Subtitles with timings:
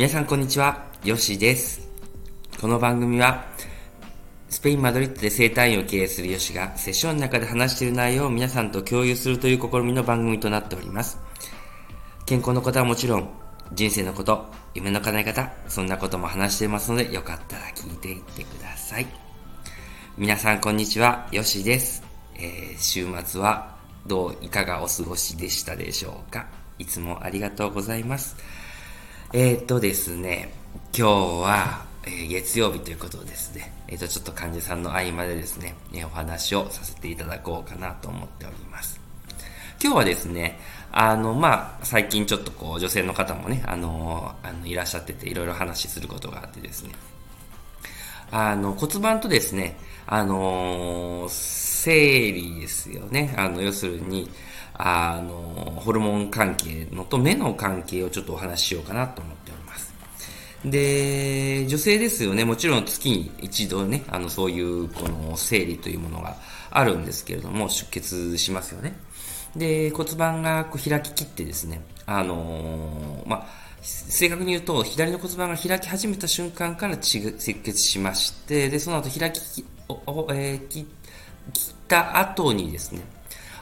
[0.00, 1.86] 皆さんこんにちは、ヨッシです。
[2.58, 3.44] この番組は、
[4.48, 11.18] スペイン・マドリッドで生態院を経営するヨシが、セッションの中で話している内容を皆さんと共有するという試みの番組となっております。
[12.24, 13.28] 健康のことはもちろん、
[13.74, 19.06] 人生のこと、夢の叶え方、そんなことも話していますので、よかったら聞いていってください。
[20.16, 22.02] 皆さんこんにちは、ヨシです。
[22.36, 26.46] えー週末はどういかがお過ごしでしたでしょうか
[26.78, 28.34] いつもありがとうございます。
[29.32, 30.52] えー、っとですね、
[30.92, 31.12] 今日
[31.42, 39.00] は、えー月曜日ということですね、えー、とちょっと患者さんの合間でですね、えお話をさせていただこうかなと思っております。
[39.80, 40.58] 今日はですね、
[40.90, 46.90] あの、まあ、最近ちょっとこう、女性の方もね、あの、あのいらっしゃってて、いろいろ話することがあってですね、
[48.32, 49.76] あの、骨盤とですね、
[50.08, 51.28] あの
[51.82, 53.34] 生理ですよね。
[53.38, 54.30] あの、要するに、
[54.82, 55.32] あの
[55.76, 59.94] ホルモン関係のと目の関係をちょっとお話ししようかなと思っております。
[60.64, 62.44] で、女性ですよね。
[62.44, 66.36] もちろん月に一度ね、あの、そういう、この、生理というものが
[66.70, 68.94] あるんですけれども、出血しますよね。
[69.56, 73.46] で、骨盤がこう開ききってですね、あのーまあ、
[73.80, 80.99] 正確に言うと、左の骨盤が開き始めた瞬間から血が赤血しまして、で、その後開きき、おえー切って
[81.88, 83.02] た後にですね、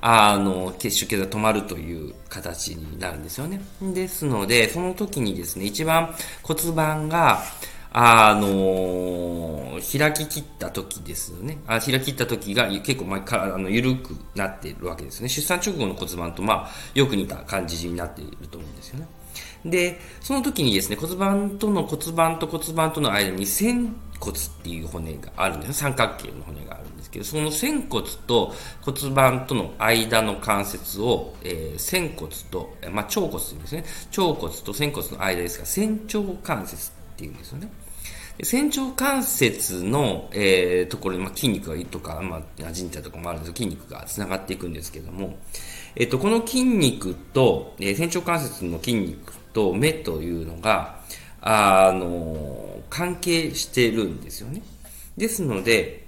[0.00, 3.60] あの、血出血が止まるという形になるんですよね。
[3.80, 7.42] ですので、その時にですね、一番骨盤が、
[7.94, 11.58] あの開き切った時ですよね。
[11.66, 15.28] あ開き切った時が結構前からあの緩くなっているわけですね。
[15.28, 19.06] 出産直後の骨盤とまあよく似た感じになっていると思うんですよね。
[19.66, 25.72] で、その時にですね、骨盤との骨盤と骨盤との間に仙骨っていう骨があるんです。
[25.74, 33.84] 三角形の骨があるんですけど、その仙骨と骨盤との間の関節を、えー、仙骨と、まあ、腸骨というんですね。
[34.16, 37.68] 腸骨と仙骨の間ですが、仙腸関節っていうんですよね。
[38.44, 45.36] 仙腸関節の、えーところに、まあ、筋肉がとか、まあ、人体とかもあるんですけど、筋肉が繋がっていくんですけども、
[45.96, 51.02] えっ、と、この筋肉と、えー仙腸関節の筋肉と目というのが、
[51.42, 54.60] あの、関係してるんですよね。
[55.16, 56.06] ですので、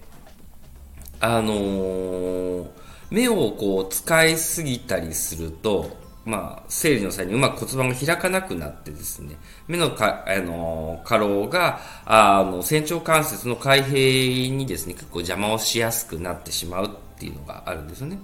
[1.19, 2.67] あの
[3.11, 5.97] 目をこう使いすぎたりすると、
[6.27, 9.37] まあ、生理の際にうまく骨盤が開かなくなってですね、
[9.67, 18.19] 目のか、あの、過労が、あの、仙腸関節の開閉にですね、結構邪魔をしやすくなってしまうっていうのがあるんですよね。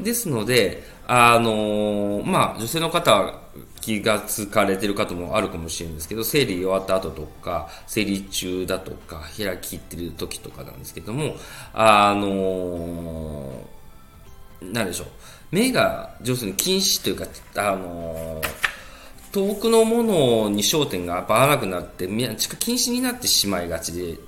[0.00, 3.34] ですので、あの、まあ、女性の方
[3.80, 11.34] 気がつかれてる方もあるかもしれないんですけど、生理終わった後とか、生理中だとか、開き切ってる時とかなんですけども、
[11.74, 13.66] あの、
[14.62, 15.06] なんでしょう。
[15.50, 17.26] 目が、要するに近視というか、
[17.56, 18.40] あの
[19.32, 22.08] 遠くのものに焦点が合わなくなって、
[22.58, 24.18] 近視になってしまいがちで、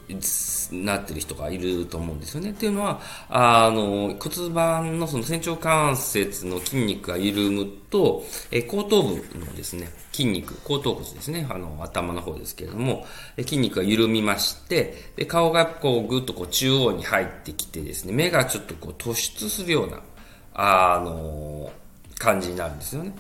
[0.73, 2.51] なってる人がいると思うんですよね。
[2.51, 13.07] っていうのは、あの、骨盤のその仙腸関節の筋肉が緩むと、え後頭部のですね、筋肉、後頭骨ですね、あの、頭の方ですけれども、
[13.37, 20.01] え筋肉が緩みまして、で顔がこうぐっとこう中央に入ってきてですね、目がちょっとこう突出するような、
[20.55, 21.73] あの、
[22.19, 23.13] 感じになるんですよね。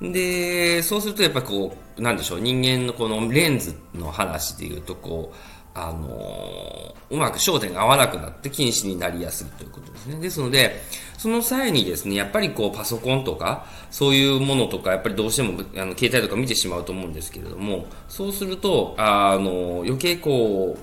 [0.00, 5.36] で、そうするとやっぱこう、なんでしょう、人間のこのレンズの話で言うと、こう、
[5.74, 10.18] あのうまく焦点が合わなくなって近視になりやすいということですね。
[10.18, 10.82] ですので、
[11.16, 20.76] その際にですね、やっぱりこうパソコンとか、そういうものとか、やっぱりどうしてもあの携帯とか見てしまうと思うんですけれども、そうすると、あの余計こ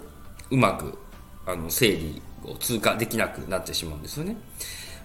[0.49, 0.97] う、うまく、
[1.45, 4.37] あの、整理を通過できなくなってしまうんですよね。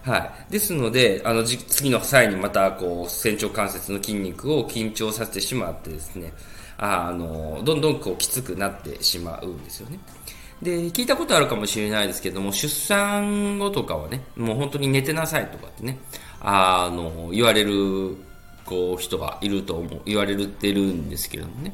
[0.03, 0.17] は
[0.49, 0.51] い。
[0.51, 6.33] ですので、あの、次の際にまた、こう、仙腸関節の筋肉を緊張させてしまってですね、
[6.77, 9.99] あの、どんどんこう、きつくなってしまうんですよね。
[10.61, 15.99] で、聞いたことあるかもしれないですけども、出産後とかはね、もう本当に寝てなさいとかってね、
[16.39, 18.15] あの、言われる、
[18.71, 21.73] こう、人がいると思う、言われてるんですけれどもね、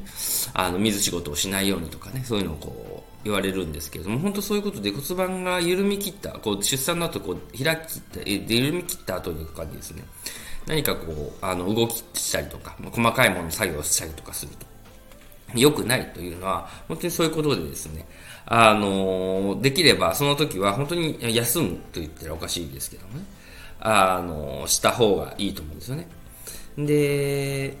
[0.52, 10.02] あの、水仕事をしないようにとかね、そういうのをこう、言われるんですけれども、本当そういうことで骨盤が緩み切った、こう出産の後こう開きった、緩み切った後にかにですね、
[10.66, 14.66] 何かこう、あの、動きしたりとか、細かいもの作業したりとかすると、
[15.54, 18.04] 良くないというのは、本当にそういうことでですね、
[18.46, 23.24] あの、できればその時は本当に休むと言ったらおかしいですけどもね、
[23.80, 26.08] あの、した方がいいと思うんですよね。
[26.76, 27.76] で、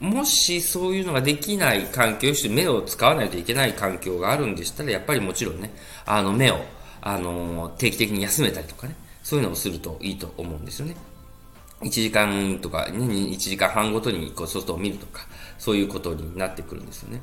[0.00, 5.72] もしそういうのができない環境、して目を使わないといけない環境があるんでしたら、やっぱりもちろんね、
[6.06, 6.60] あの目を、
[7.00, 10.96] あの、定期的に休めたりとかね、そういうのをするといいと思うんですよね。
[11.80, 15.26] 1時間とか、ね、1時間半ごとにこう外を見るとか、
[15.58, 17.20] そういうことになってくるんですよね。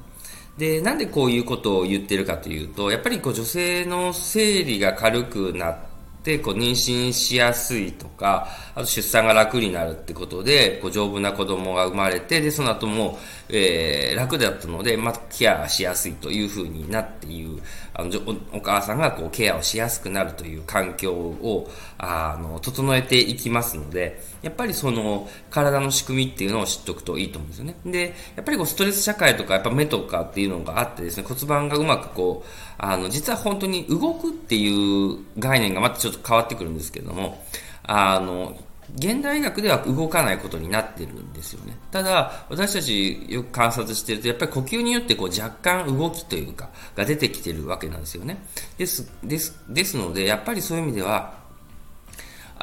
[0.57, 5.94] で、なんでこういうことを言ってるかというと、やっぱりこう女性の生理が軽くなって、
[6.39, 13.19] こう妊娠しやすいとか、あと出産が楽になるってことで、こう丈夫な子供が生まれて、で、その後も、
[13.49, 17.61] えー、楽だったので、まあ、ケアしやすいというふうになっている、
[17.97, 18.11] あの、
[18.51, 27.77] お母さんがこうケアをしやすくなるという環境を、あの、整えていきますので、やっぱりその、体の仕組みっていうのを知っておくといいと思うんですよね。
[27.85, 37.41] で、やっぱりこう、ストレス社会とか、やっぱ目とかっていうのがあってですね、骨盤がうまくこう、あの、実は本当に動くっていう概念がまたちょっと変わってくるんですけれども、
[37.83, 38.57] あの、
[38.93, 41.77] 現代医学では動かないことになってるんですよね。
[41.91, 48.37] ただ、私たちよく観察してると、やっぱり呼吸によってこう若干動きというか、が出てきてるわけなんですよね。
[48.77, 51.44] です、です、ですので、やっぱりそういう意味では、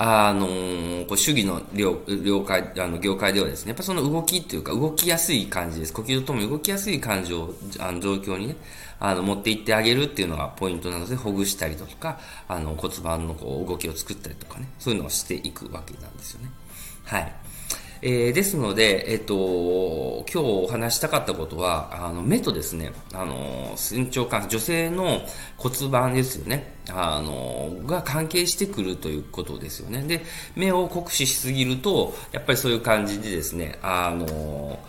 [0.04, 5.93] あのー、こう主義の了解あの業界ではですね、やっぱその動きっていうか、動きやすい感じです。
[5.93, 8.56] 呼吸とともに動きやすい感じを、あの状況にね、
[8.99, 12.19] あの、持っていってあげるっていうのがポイントなので、ほぐしたりとか、
[12.49, 16.50] あの、骨盤のこう動きを作ったりとかね、そういうのをしていくわけなんですよね。
[17.05, 17.32] はい。
[18.04, 25.20] えー、ですので、えっ、と、今日お話したかったことは、あの、目とですね、あの、身長関女性の
[25.56, 30.02] 骨盤ですよね、あの、が関係してくるということですよね。
[30.02, 30.25] で、
[30.56, 34.81] 目を酷使しすぎると、やっぱりそういう感じでですね、あの、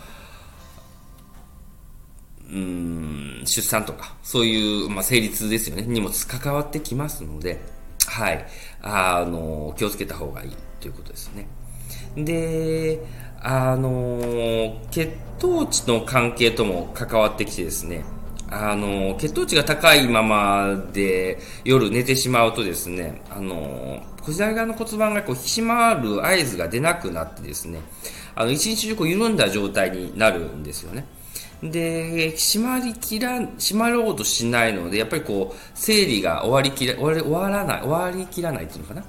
[2.50, 7.60] うん出産とか、そういう、まあ、成立ですよね、にも関わってきますので、
[8.08, 8.44] はい、
[8.82, 10.50] あの、気をつけた方がいい
[10.80, 11.46] ということですね。
[12.16, 13.00] で、
[13.40, 18.04] あの、血糖値の関係とも関わってきてですね、
[18.50, 27.80] あの、血糖値が高いままで夜寝てしまうとですね、あの、こちら側の骨盤がこう引き締まる合図が出なくなってですね、
[28.34, 31.04] あの、一日中こう緩んだ状態になるんですよね。
[31.62, 39.04] で、締まりきら、締まろうとしないので、やっぱりこう、生理が終わりきら、終わ終わらない、終わりきらないっていうのかな。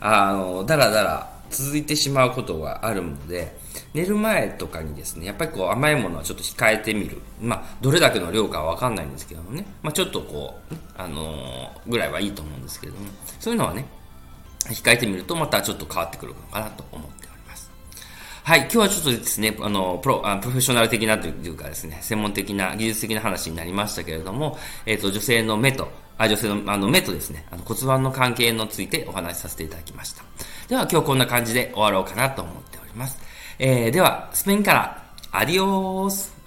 [0.00, 3.56] あの、だらだら続いてしまうことがあるので、
[3.94, 7.20] 寝る前とかにですね、やっぱりこう甘いものはちょっと控えてみる。
[7.40, 9.66] まあ、どれだけの量かはわかんないんですけどもね。
[9.82, 13.06] まあ、ちょっとこう、あのー、ぐらいはいいと思うんですけれども、
[13.40, 13.86] そういうのはね、
[14.66, 17.70] 控えてみるとまたちょっと変わってくるのかなと思っております
[18.42, 30.24] はい、今日はちょっとですね、あの、プロ、あプロフェッショナル的なというかですね、専門的な、技術的な話になりましたけれども、えっ、ー、と、女性の目と、あ、女性の、あの、目とですね、あの骨盤の関係についてお話しさせていただきました。
[30.68, 33.18] では、今日こんな感じで終わろうかなと思っております。
[33.58, 36.37] えー、では、スペインから、アディオース